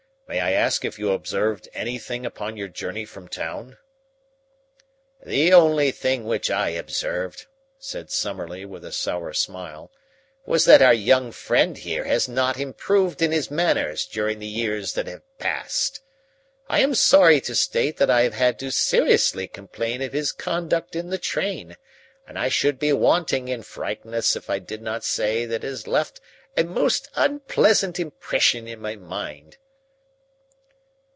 [0.31, 3.77] May I ask if you have observed anything upon your journey from town?"
[5.25, 7.47] "The only thing which I observed,"
[7.79, 9.91] said Summerlee with a sour smile,
[10.45, 14.93] "was that our young friend here has not improved in his manners during the years
[14.93, 15.99] that have passed.
[16.69, 20.95] I am sorry to state that I have had to seriously complain of his conduct
[20.95, 21.75] in the train,
[22.25, 25.87] and I should be wanting in frankness if I did not say that it has
[25.87, 26.21] left
[26.55, 29.57] a most unpleasant impression in my mind."